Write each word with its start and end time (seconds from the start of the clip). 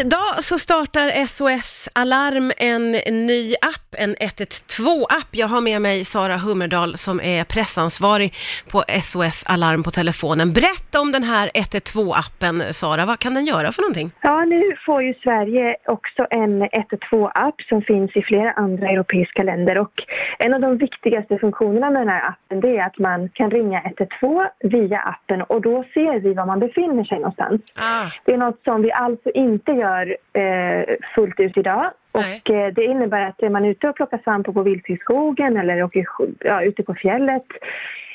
Idag 0.00 0.44
så 0.44 0.58
startar 0.58 1.26
SOS 1.26 1.88
Alarm 1.92 2.52
en 2.56 2.92
ny 3.26 3.54
app, 3.54 3.88
en 3.98 4.14
112-app. 4.14 5.30
Jag 5.30 5.48
har 5.48 5.60
med 5.60 5.82
mig 5.82 6.04
Sara 6.04 6.36
Hummerdal 6.36 6.96
som 6.96 7.20
är 7.20 7.44
pressansvarig 7.44 8.34
på 8.72 8.84
SOS 9.02 9.44
Alarm 9.46 9.82
på 9.82 9.90
telefonen. 9.90 10.52
Berätta 10.52 11.00
om 11.00 11.12
den 11.12 11.22
här 11.22 11.46
112-appen, 11.48 12.72
Sara. 12.72 13.06
Vad 13.06 13.18
kan 13.18 13.34
den 13.34 13.46
göra 13.46 13.72
för 13.72 13.82
någonting? 13.82 14.10
Ja, 14.20 14.44
nu 14.44 14.76
får 14.86 15.02
ju 15.02 15.14
Sverige 15.14 15.76
också 15.86 16.26
en 16.30 16.62
112-app 16.62 17.60
som 17.68 17.82
finns 17.82 18.16
i 18.16 18.22
flera 18.22 18.52
andra 18.52 18.88
europeiska 18.88 19.42
länder 19.42 19.78
och 19.78 19.92
en 20.38 20.54
av 20.54 20.60
de 20.60 20.78
viktigaste 20.78 21.38
funktionerna 21.38 21.90
med 21.90 22.00
den 22.00 22.08
här 22.08 22.28
appen 22.28 22.60
det 22.60 22.76
är 22.76 22.86
att 22.86 22.98
man 22.98 23.28
kan 23.28 23.50
ringa 23.50 23.80
112 23.80 24.48
via 24.60 24.98
appen 24.98 25.42
och 25.42 25.60
då 25.60 25.84
ser 25.94 26.20
vi 26.20 26.34
var 26.34 26.46
man 26.46 26.60
befinner 26.60 27.04
sig 27.04 27.18
någonstans. 27.18 27.60
Ah, 27.74 28.06
Det 28.24 28.32
är 28.32 28.36
något 28.36 28.60
som 28.64 28.82
vi 28.82 28.92
alltså 28.92 29.30
inte 29.30 29.72
gör 29.72 29.87
eh, 30.32 30.96
fullt 31.14 31.40
ut 31.40 31.56
idag. 31.56 31.90
Och 32.12 32.50
eh, 32.50 32.72
det 32.74 32.84
innebär 32.84 33.26
att 33.26 33.42
är 33.42 33.50
man 33.50 33.64
ute 33.64 33.88
och 33.88 33.96
plockar 33.96 34.20
svamp 34.24 34.46
på 34.54 34.62
vilt 34.62 34.90
i 34.90 34.96
skogen 34.96 35.56
eller 35.56 35.82
åker, 35.82 36.06
ja, 36.40 36.62
ute 36.62 36.82
på 36.82 36.94
fjället, 36.94 37.46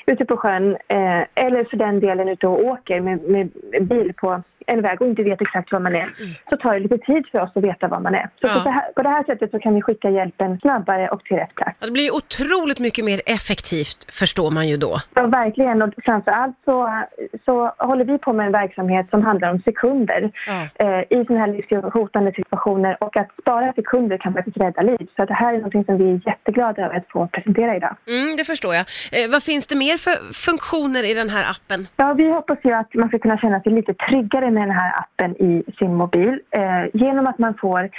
ute 0.05 0.25
på 0.25 0.37
sjön 0.37 0.71
eh, 0.87 1.23
eller 1.35 1.63
för 1.69 1.77
den 1.77 1.99
delen 1.99 2.29
ute 2.29 2.47
och 2.47 2.65
åker 2.65 3.01
med, 3.01 3.21
med 3.21 3.49
bil 3.81 4.13
på 4.17 4.41
en 4.67 4.81
väg 4.81 5.01
och 5.01 5.07
inte 5.07 5.23
vet 5.23 5.41
exakt 5.41 5.71
var 5.71 5.79
man 5.79 5.95
är, 5.95 6.13
så 6.49 6.57
tar 6.57 6.73
det 6.73 6.79
lite 6.79 6.97
tid 6.97 7.23
för 7.31 7.39
oss 7.41 7.51
att 7.55 7.63
veta 7.63 7.87
var 7.87 7.99
man 7.99 8.15
är. 8.15 8.29
Så 8.41 8.47
Mm. 8.47 8.57
Ja. 8.57 8.63
på, 8.63 8.69
det 8.69 8.73
här, 8.75 8.91
på 8.95 9.01
det 9.01 9.09
här 9.09 9.23
sättet 9.23 9.51
så 9.51 9.59
kan 9.59 9.75
vi 9.75 9.81
skicka 9.81 10.09
hjälpen 10.09 10.59
snabbare 10.59 11.09
och 11.09 11.23
till 11.23 11.37
rätt 11.37 11.55
plats. 11.55 11.77
det 11.79 11.91
blir 11.91 12.15
otroligt 12.15 12.79
mycket 12.79 13.05
mer 13.05 13.21
effektivt, 13.25 14.11
förstår 14.11 14.51
man 14.51 14.67
ju 14.67 14.77
då. 14.77 14.99
Ja, 15.13 15.25
verkligen. 15.27 15.81
Och 15.81 15.93
framför 16.05 16.31
allt 16.31 16.55
så, 16.65 17.03
så 17.45 17.73
håller 17.77 18.05
vi 18.05 18.17
på 18.17 18.33
med 18.33 18.45
en 18.45 18.51
verksamhet 18.51 19.09
som 19.09 19.23
handlar 19.25 19.49
om 19.51 19.59
sekunder 19.59 20.31
Ja. 20.47 20.85
eh, 20.85 20.99
i 21.19 21.25
sådana 21.25 21.39
här 21.45 21.53
livshotande 21.53 22.31
situationer 22.31 22.97
och 23.03 23.17
att 23.17 23.27
spara 23.41 23.73
sekunder 23.73 24.17
kan 24.17 24.33
faktiskt 24.33 24.57
rädda 24.57 24.81
liv. 24.81 25.07
Så 25.15 25.25
det 25.25 25.33
här 25.33 25.53
är 25.53 25.57
något 25.59 25.85
som 25.85 25.97
vi 25.97 26.09
är 26.11 26.21
jätteglada 26.27 26.85
över 26.85 26.95
att 26.95 27.07
få 27.09 27.27
presentera 27.27 27.75
idag. 27.75 27.95
Mm, 28.07 28.35
det 28.35 28.43
förstår 28.43 28.75
jag. 28.75 28.85
Eh, 29.11 29.29
vad 29.31 29.43
finns 29.43 29.67
det 29.67 29.75
mer 29.75 29.97
för 29.97 30.33
funktioner 30.33 31.03
i 31.11 31.13
den 31.13 31.29
här 31.29 31.43
appen? 31.51 31.87
Ja, 31.95 32.13
vi 32.13 32.31
hoppas 32.31 32.57
ju 32.63 32.71
att 32.73 32.93
man 32.93 33.07
ska 33.09 33.19
kunna 33.19 33.37
känna 33.37 33.59
sig 33.61 33.71
lite 33.71 33.93
tryggare 33.93 34.51
med 34.53 34.67
den 34.67 34.75
här 34.75 34.99
appen 34.99 35.35
i 35.35 35.63
sin 35.77 35.95
mobil 35.95 36.39
eh, 36.51 36.85
genom 36.93 37.27
att 37.27 37.39
man 37.39 37.53
får 37.53 37.89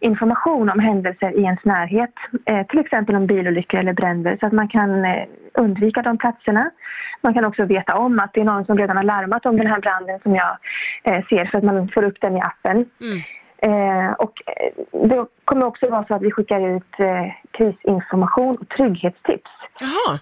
information 0.00 0.70
om 0.70 0.78
händelser 0.78 1.30
i 1.38 1.42
ens 1.42 1.64
närhet, 1.64 2.14
eh, 2.44 2.66
till 2.66 2.78
exempel 2.78 3.16
om 3.16 3.26
bilolyckor 3.26 3.80
eller 3.80 3.92
bränder 3.92 4.36
så 4.40 4.46
att 4.46 4.52
man 4.52 4.68
kan 4.68 5.04
eh, 5.04 5.24
undvika 5.54 6.02
de 6.02 6.18
platserna. 6.18 6.70
Man 7.20 7.34
kan 7.34 7.44
också 7.44 7.64
veta 7.64 7.94
om 7.94 8.18
att 8.18 8.32
det 8.34 8.40
är 8.40 8.44
någon 8.44 8.64
som 8.64 8.78
redan 8.78 8.96
har 8.96 9.04
larmat 9.04 9.46
om 9.46 9.56
den 9.56 9.66
här 9.66 9.80
branden 9.80 10.20
som 10.22 10.34
jag 10.34 10.56
eh, 11.04 11.24
ser 11.26 11.50
så 11.50 11.58
att 11.58 11.64
man 11.64 11.88
får 11.88 12.04
upp 12.04 12.20
den 12.20 12.36
i 12.36 12.40
appen. 12.40 12.86
Mm. 13.00 13.20
Eh, 13.62 14.12
och 14.12 14.32
eh, 14.46 15.08
det 15.08 15.26
kommer 15.44 15.66
också 15.66 15.88
vara 15.90 16.04
så 16.04 16.14
att 16.14 16.22
vi 16.22 16.30
skickar 16.30 16.76
ut 16.76 17.00
eh, 17.00 17.32
krisinformation 17.50 18.56
och 18.56 18.68
trygghetstips. 18.68 19.50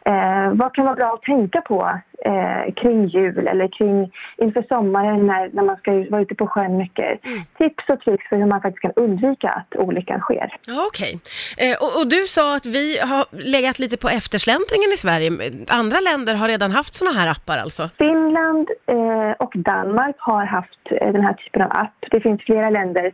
Eh, 0.04 0.52
vad 0.52 0.74
kan 0.74 0.84
vara 0.84 0.94
bra 0.94 1.12
att 1.14 1.22
tänka 1.22 1.60
på 1.60 2.00
eh, 2.24 2.74
kring 2.74 3.06
jul 3.06 3.48
eller 3.48 3.68
kring 3.78 4.12
inför 4.36 4.62
sommaren 4.68 5.26
när, 5.26 5.50
när 5.52 5.62
man 5.62 5.76
ska 5.76 5.90
vara 6.10 6.22
ute 6.22 6.34
på 6.34 6.46
sjön 6.46 6.76
mycket? 6.76 7.24
Mm. 7.24 7.42
Tips 7.58 7.84
och 7.88 8.00
tricks 8.00 8.28
för 8.28 8.36
hur 8.36 8.46
man 8.46 8.60
faktiskt 8.62 8.82
kan 8.82 8.92
undvika 8.96 9.48
att 9.48 9.76
olyckan 9.76 10.20
sker. 10.20 10.54
ja, 10.66 10.84
okej. 10.88 11.20
Eh, 11.58 11.76
och, 11.82 12.00
och 12.00 12.06
du 12.08 12.16
sa 12.26 12.56
att 12.56 12.66
vi 12.66 12.98
har 12.98 13.24
legat 13.52 13.78
lite 13.78 13.96
på 13.96 14.08
eftersläntringen 14.08 14.90
i 14.94 14.96
Sverige. 14.96 15.30
Andra 15.68 16.00
länder 16.00 16.34
har 16.34 16.48
redan 16.48 16.70
haft 16.70 16.94
såna 16.94 17.10
här 17.10 17.30
appar 17.30 17.58
alltså? 17.58 17.88
Finland 17.98 18.68
eh, 18.86 19.32
och 19.38 19.52
Danmark 19.54 20.16
har 20.18 20.44
haft 20.44 20.80
eh, 20.90 21.12
den 21.12 21.24
här 21.24 21.32
typen 21.34 21.62
av 21.62 21.70
app. 21.72 21.94
Det 22.10 22.20
finns 22.20 22.42
flera 22.42 22.70
länder 22.70 23.12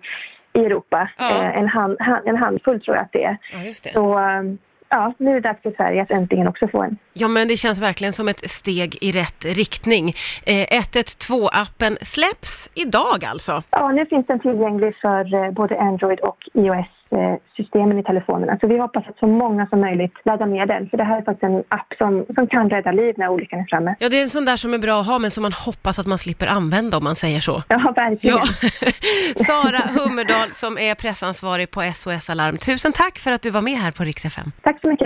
i 0.52 0.58
Europa, 0.58 1.08
Ja. 1.18 1.30
eh, 1.42 1.58
en, 1.58 1.68
hand, 1.68 1.96
han, 2.00 2.20
en 2.26 2.36
handfull 2.36 2.80
tror 2.80 2.96
jag 2.96 3.04
att 3.04 3.12
det 3.12 3.24
är. 3.24 3.36
Ja, 3.52 3.58
just 3.66 3.84
det. 3.84 3.90
Så 3.90 4.18
ja, 4.88 5.12
nu 5.18 5.30
är 5.30 5.34
det 5.34 5.40
dags 5.40 5.62
för 5.62 5.70
Sverige 5.70 6.02
att 6.02 6.10
äntligen 6.10 6.48
också 6.48 6.68
få 6.68 6.82
en. 6.82 6.98
Ja, 7.12 7.28
men 7.28 7.48
det 7.48 7.56
känns 7.56 7.82
verkligen 7.82 8.12
som 8.12 8.28
ett 8.28 8.50
steg 8.50 8.98
i 9.00 9.12
rätt 9.12 9.44
riktning. 9.44 10.12
Eh, 10.46 10.80
112-appen 10.80 11.96
släpps 12.04 12.70
idag 12.74 13.24
alltså. 13.24 13.62
Ja, 13.70 13.92
nu 13.92 14.06
finns 14.06 14.26
den 14.26 14.40
tillgänglig 14.40 14.96
för 14.96 15.34
eh, 15.34 15.50
både 15.50 15.80
Android 15.80 16.20
och 16.20 16.38
iOS-systemen 17.10 17.98
i 17.98 18.02
telefonerna. 18.02 18.58
Så 18.60 18.66
vi 18.66 18.78
hoppas 18.78 19.04
att 19.08 19.18
så 19.18 19.26
många 19.26 19.66
som 19.66 19.80
möjligt 19.80 20.12
laddar 20.24 20.46
ner 20.46 20.66
den. 20.66 20.88
För 20.88 20.96
det 20.96 21.04
här 21.04 21.18
är 21.18 21.22
faktiskt 21.22 21.42
en 21.42 21.64
app 21.68 21.94
som, 21.98 22.26
som 22.34 22.46
kan 22.46 22.70
rädda 22.70 22.92
liv 22.92 23.14
när 23.16 23.28
olyckan 23.28 23.58
är 23.60 23.66
framme. 23.70 23.94
Ja, 23.98 24.08
det 24.08 24.18
är 24.18 24.22
en 24.22 24.30
sån 24.30 24.44
där 24.44 24.56
som 24.56 24.74
är 24.74 24.78
bra 24.78 25.00
att 25.00 25.06
ha, 25.06 25.18
men 25.18 25.30
som 25.30 25.42
man 25.42 25.52
hoppas 25.52 25.98
att 25.98 26.06
man 26.06 26.18
slipper 26.18 26.46
använda 26.46 26.96
om 26.96 27.04
man 27.04 27.16
säger 27.16 27.40
så. 27.40 27.62
Ja, 27.68 27.92
verkligen. 27.96 28.36
Ja, 28.36 28.42
Sara 29.46 30.00
Hummerdal 30.00 30.52
som 30.52 30.78
är 30.78 30.94
pressansvarig 30.94 31.70
på 31.70 31.82
SOS 31.94 32.30
Alarm. 32.30 32.56
Tusen 32.56 32.92
tack 32.92 33.18
för 33.18 33.32
att 33.32 33.42
du 33.42 33.50
var 33.50 33.62
med 33.62 33.78
här 33.78 33.90
på 33.90 34.04
Rix 34.04 34.24
FM. 34.24 34.52
Tack 34.62 34.80
så 34.82 34.88
mycket. 34.90 35.04